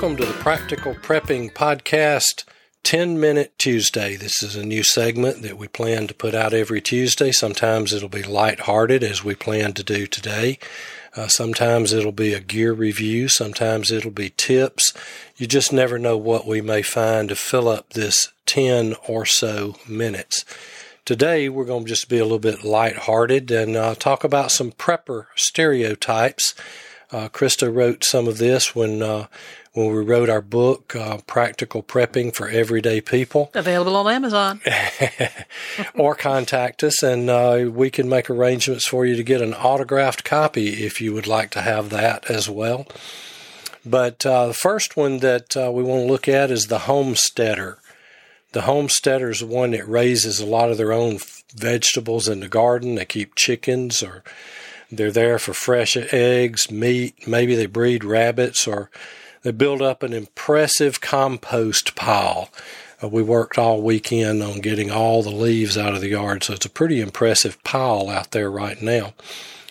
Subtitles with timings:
[0.00, 2.44] Welcome to the Practical Prepping Podcast
[2.84, 4.16] 10 Minute Tuesday.
[4.16, 7.32] This is a new segment that we plan to put out every Tuesday.
[7.32, 10.58] Sometimes it'll be lighthearted as we plan to do today.
[11.14, 13.28] Uh, sometimes it'll be a gear review.
[13.28, 14.94] Sometimes it'll be tips.
[15.36, 19.76] You just never know what we may find to fill up this 10 or so
[19.86, 20.46] minutes.
[21.04, 24.72] Today, we're going to just be a little bit lighthearted and uh, talk about some
[24.72, 26.54] prepper stereotypes.
[27.12, 29.26] Uh, Krista wrote some of this when uh,
[29.72, 33.50] when we wrote our book, uh, Practical Prepping for Everyday People.
[33.54, 34.60] Available on Amazon.
[35.94, 40.24] or contact us, and uh, we can make arrangements for you to get an autographed
[40.24, 42.86] copy if you would like to have that as well.
[43.84, 47.78] But uh, the first one that uh, we want to look at is the homesteader.
[48.52, 51.18] The homesteader is one that raises a lot of their own
[51.54, 52.96] vegetables in the garden.
[52.96, 54.24] They keep chickens or
[54.90, 57.26] they're there for fresh eggs, meat.
[57.26, 58.90] Maybe they breed rabbits or
[59.42, 62.50] they build up an impressive compost pile.
[63.02, 66.54] Uh, we worked all weekend on getting all the leaves out of the yard, so
[66.54, 69.14] it's a pretty impressive pile out there right now.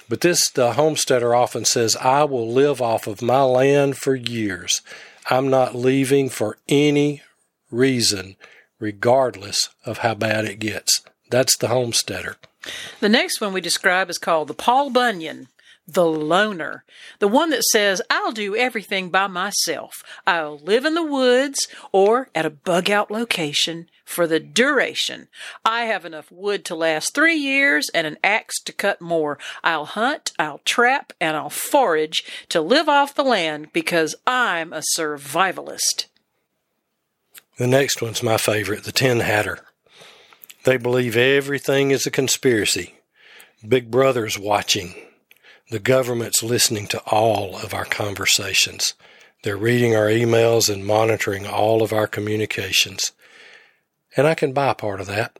[0.07, 4.81] But this, the homesteader often says, I will live off of my land for years.
[5.29, 7.21] I'm not leaving for any
[7.69, 8.35] reason,
[8.79, 11.03] regardless of how bad it gets.
[11.29, 12.37] That's the homesteader.
[12.99, 15.47] The next one we describe is called the Paul Bunyan
[15.93, 16.83] the loner,
[17.19, 20.03] the one that says, I'll do everything by myself.
[20.25, 25.27] I'll live in the woods or at a bug out location for the duration.
[25.65, 29.37] I have enough wood to last three years and an axe to cut more.
[29.63, 34.83] I'll hunt, I'll trap, and I'll forage to live off the land because I'm a
[34.97, 36.05] survivalist.
[37.57, 39.59] The next one's my favorite, the Tin Hatter.
[40.63, 42.95] They believe everything is a conspiracy.
[43.67, 44.93] Big Brother's watching.
[45.71, 48.93] The government's listening to all of our conversations.
[49.43, 53.11] They're reading our emails and monitoring all of our communications.
[54.17, 55.39] And I can buy part of that.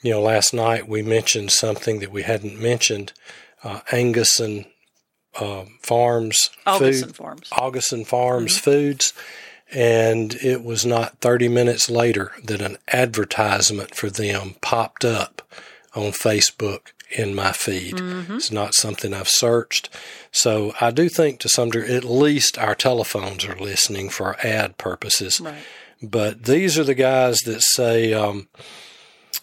[0.00, 3.12] You know, last night we mentioned something that we hadn't mentioned
[3.64, 4.66] uh, Anguson
[5.38, 7.50] uh, Farms Augason food, Farms.
[7.50, 8.70] Augason Farms Mm-hmm.
[8.70, 9.12] Foods.
[9.72, 15.42] And it was not 30 minutes later that an advertisement for them popped up
[15.94, 17.94] on Facebook in my feed.
[17.94, 18.36] Mm-hmm.
[18.36, 19.88] It's not something I've searched.
[20.30, 24.78] So I do think to some degree, at least our telephones are listening for ad
[24.78, 25.40] purposes.
[25.40, 25.62] Right.
[26.02, 28.48] But these are the guys that say um,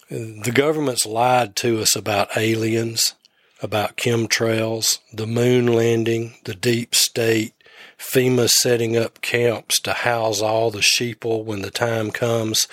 [0.10, 3.16] the government's lied to us about aliens,
[3.62, 7.55] about chemtrails, the moon landing, the deep state,
[7.98, 12.68] FEMA setting up camps to house all the sheeple when the time comes.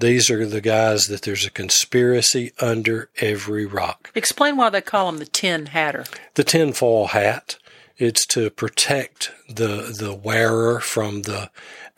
[0.00, 4.10] These are the guys that there's a conspiracy under every rock.
[4.14, 6.04] Explain why they call him the Tin Hatter.
[6.34, 7.56] The tinfoil hat,
[7.96, 11.50] it's to protect the the wearer from the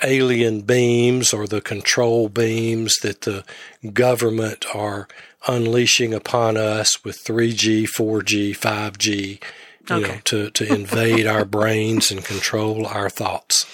[0.02, 3.44] alien beams or the control beams that the
[3.92, 5.06] government are
[5.46, 9.42] unleashing upon us with 3G, 4G, 5G,
[9.88, 13.64] you know, to, to invade our brains and control our thoughts.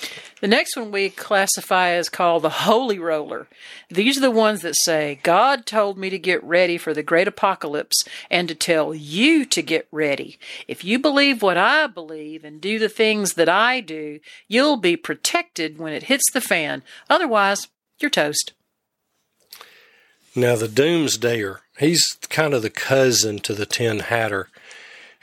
[0.40, 3.48] The next one we classify as called the Holy Roller.
[3.88, 7.26] These are the ones that say, God told me to get ready for the great
[7.26, 10.38] apocalypse and to tell you to get ready.
[10.68, 14.96] If you believe what I believe and do the things that I do, you'll be
[14.96, 16.82] protected when it hits the fan.
[17.08, 17.68] Otherwise,
[17.98, 18.52] you're toast.
[20.34, 24.50] Now, the Doomsdayer, he's kind of the cousin to the Tin Hatter,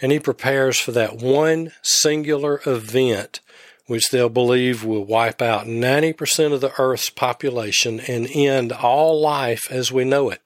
[0.04, 3.40] and he prepares for that one singular event
[3.88, 9.64] which they'll believe will wipe out 90% of the Earth's population and end all life
[9.72, 10.42] as we know it.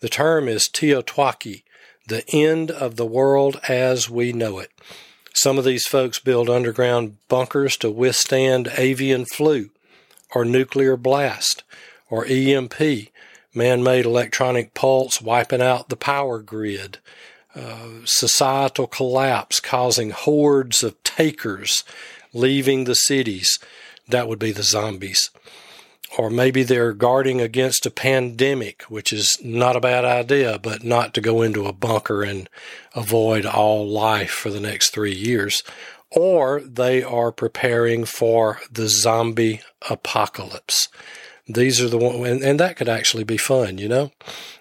[0.00, 1.62] The term is TEOTWAWKI,
[2.08, 4.70] the end of the world as we know it.
[5.34, 9.70] Some of these folks build underground bunkers to withstand avian flu
[10.34, 11.62] or nuclear blast
[12.08, 12.80] or EMP,
[13.54, 16.98] man made electronic pulse wiping out the power grid,
[18.04, 21.84] societal collapse causing hordes of takers
[22.32, 23.58] leaving the cities.
[24.08, 25.30] That would be the zombies.
[26.16, 31.12] Or maybe they're guarding against a pandemic, which is not a bad idea, but not
[31.14, 32.48] to go into a bunker and
[32.94, 35.62] avoid all life for the next three years.
[36.10, 40.88] Or they are preparing for the zombie apocalypse.
[41.46, 44.12] These are the one, and, and that could actually be fun, you know,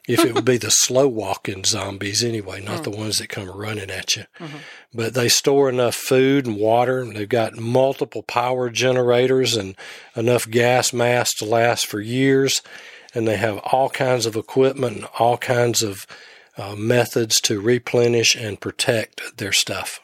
[0.05, 3.89] if it would be the slow walking zombies anyway, not the ones that come running
[3.89, 4.25] at you.
[4.93, 6.99] But they store enough food and water.
[6.99, 9.75] And they've got multiple power generators and
[10.15, 12.61] enough gas mass to last for years.
[13.15, 16.05] And they have all kinds of equipment and all kinds of
[16.57, 19.99] uh, methods to replenish and protect their stuff.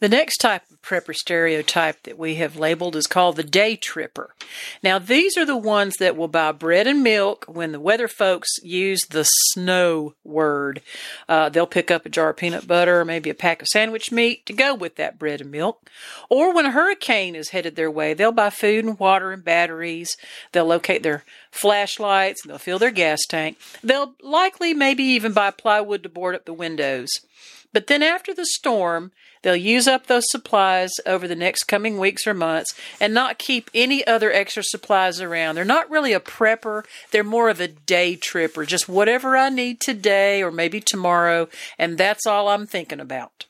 [0.00, 4.34] The next type of prepper stereotype that we have labeled is called the day tripper.
[4.82, 8.48] Now, these are the ones that will buy bread and milk when the weather folks
[8.62, 10.80] use the snow word.
[11.28, 14.10] Uh, they'll pick up a jar of peanut butter or maybe a pack of sandwich
[14.10, 15.90] meat to go with that bread and milk.
[16.30, 20.16] Or when a hurricane is headed their way, they'll buy food and water and batteries.
[20.52, 23.58] They'll locate their flashlights and they'll fill their gas tank.
[23.84, 27.10] They'll likely maybe even buy plywood to board up the windows.
[27.72, 29.12] But then after the storm,
[29.42, 33.70] they'll use up those supplies over the next coming weeks or months and not keep
[33.74, 35.54] any other extra supplies around.
[35.54, 39.80] They're not really a prepper, they're more of a day tripper, just whatever I need
[39.80, 43.46] today or maybe tomorrow, and that's all I'm thinking about.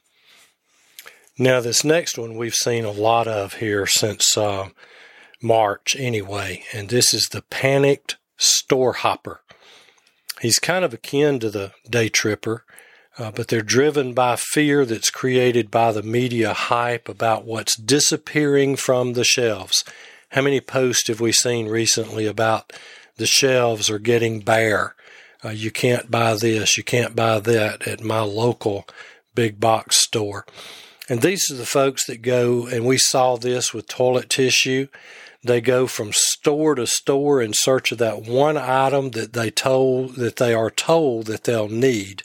[1.39, 4.69] Now, this next one we've seen a lot of here since uh,
[5.43, 9.41] March, anyway, and this is the panicked store hopper.
[10.43, 12.65] He's kind of akin to the day tripper
[13.19, 18.77] uh, but they're driven by fear that's created by the media hype about what's disappearing
[18.77, 19.85] from the shelves.
[20.31, 22.73] How many posts have we seen recently about
[23.17, 24.95] the shelves are getting bare?
[25.45, 28.87] Uh, you can't buy this, you can't buy that at my local
[29.35, 30.47] big box store.
[31.09, 34.87] And these are the folks that go, and we saw this with toilet tissue.
[35.43, 40.17] They go from store to store in search of that one item that they told
[40.17, 42.23] that they are told that they'll need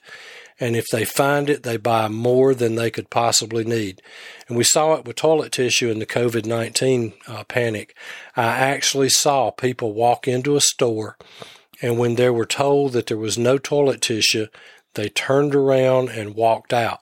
[0.59, 4.01] and if they find it, they buy more than they could possibly need.
[4.47, 7.95] And we saw it with toilet tissue in the COVID 19 uh, panic.
[8.35, 11.17] I actually saw people walk into a store,
[11.81, 14.47] and when they were told that there was no toilet tissue,
[14.93, 17.01] they turned around and walked out.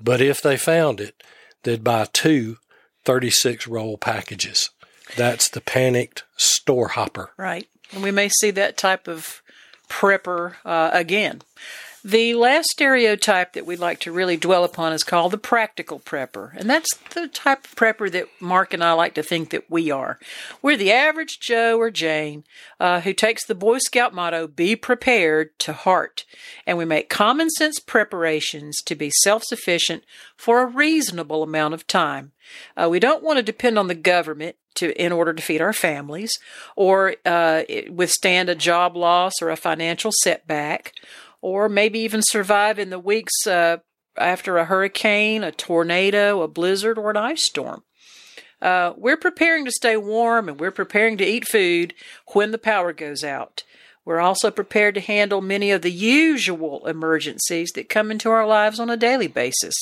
[0.00, 1.22] But if they found it,
[1.62, 2.58] they'd buy two
[3.04, 4.70] 36 roll packages.
[5.16, 7.30] That's the panicked store hopper.
[7.36, 7.68] Right.
[7.92, 9.42] And we may see that type of
[9.88, 11.42] prepper uh, again.
[12.06, 16.54] The last stereotype that we'd like to really dwell upon is called the practical prepper.
[16.54, 19.90] And that's the type of prepper that Mark and I like to think that we
[19.90, 20.18] are.
[20.60, 22.44] We're the average Joe or Jane
[22.78, 26.26] uh, who takes the Boy Scout motto, be prepared, to heart.
[26.66, 30.04] And we make common sense preparations to be self sufficient
[30.36, 32.32] for a reasonable amount of time.
[32.76, 35.72] Uh, we don't want to depend on the government to in order to feed our
[35.72, 36.30] families
[36.76, 40.92] or uh, withstand a job loss or a financial setback
[41.44, 43.76] or maybe even survive in the weeks uh,
[44.16, 47.82] after a hurricane, a tornado, a blizzard, or an ice storm.
[48.62, 51.92] Uh, we're preparing to stay warm and we're preparing to eat food
[52.28, 53.62] when the power goes out.
[54.04, 58.78] We're also prepared to handle many of the usual emergencies that come into our lives
[58.78, 59.74] on a daily basis.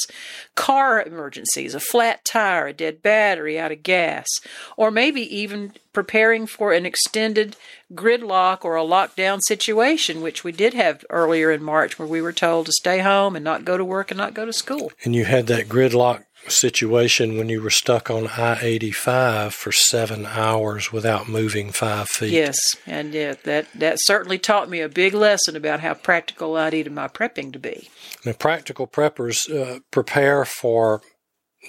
[0.54, 4.28] Car emergencies, a flat tire, a dead battery out of gas,
[4.76, 7.56] or maybe even preparing for an extended
[7.94, 12.32] gridlock or a lockdown situation, which we did have earlier in March where we were
[12.32, 14.92] told to stay home and not go to work and not go to school.
[15.04, 20.26] And you had that gridlock situation when you were stuck on I 85 for seven
[20.26, 22.32] hours without moving five feet.
[22.32, 22.56] Yes,
[22.86, 26.92] and yeah, that, that certainly taught me a big lesson about how practical I needed
[26.92, 27.88] my prepping to be.
[28.24, 31.02] Now, practical preppers uh, prepare for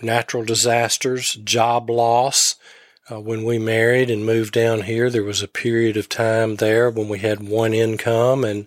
[0.02, 2.56] natural disasters, job loss.
[3.12, 6.90] Uh, when we married and moved down here, there was a period of time there
[6.90, 8.66] when we had one income, and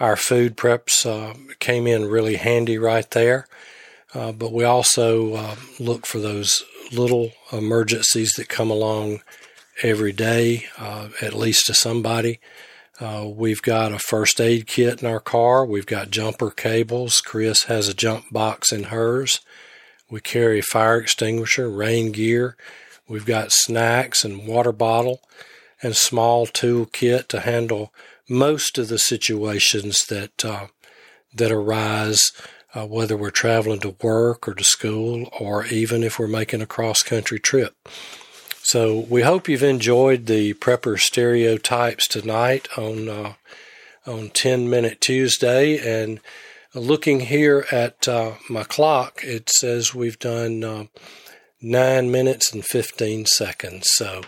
[0.00, 3.46] our food preps uh, came in really handy right there.
[4.14, 9.20] Uh, but we also uh, look for those little emergencies that come along
[9.82, 12.40] every day, uh, at least to somebody.
[13.00, 15.64] Uh, we've got a first aid kit in our car.
[15.64, 17.20] We've got jumper cables.
[17.20, 19.40] Chris has a jump box in hers.
[20.10, 22.56] We carry fire extinguisher, rain gear.
[23.06, 25.20] We've got snacks and water bottle
[25.82, 27.92] and small tool kit to handle
[28.28, 30.66] most of the situations that uh,
[31.34, 32.32] that arise
[32.74, 36.66] uh, whether we're traveling to work or to school, or even if we're making a
[36.66, 37.88] cross country trip.
[38.62, 43.32] So we hope you've enjoyed the prepper stereotypes tonight on uh,
[44.06, 45.78] on 10 Minute Tuesday.
[45.78, 46.20] And
[46.74, 50.84] looking here at uh, my clock, it says we've done uh,
[51.60, 53.88] nine minutes and 15 seconds.
[53.92, 54.22] So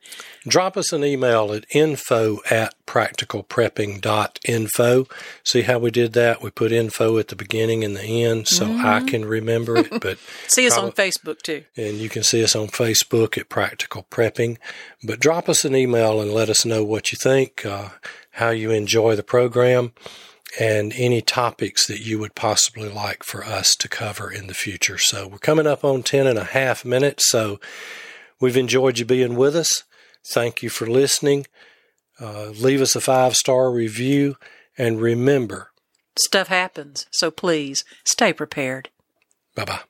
[0.47, 5.07] Drop us an email at info at practicalprepping.info.
[5.45, 6.43] See how we did that?
[6.43, 10.01] We put info at the beginning and the end so I can remember it.
[10.01, 11.65] But See us on Facebook too.
[11.77, 14.59] and you can see us on Facebook at Practical Prepping.
[15.03, 17.91] But drop us an email and let us know what you think, uh,
[18.33, 19.93] how you enjoy the program,
[20.61, 24.99] and any topics that you would possibly like for us to cover in the future.
[24.99, 27.31] So we're coming up on 10 and a half minutes.
[27.31, 27.59] So
[28.41, 29.85] we've enjoyed you being with us.
[30.25, 31.47] Thank you for listening.
[32.23, 34.37] Uh, leave us a five star review.
[34.79, 35.71] And remember,
[36.19, 38.91] Stuff happens, so please stay prepared.
[39.55, 39.81] bye bye.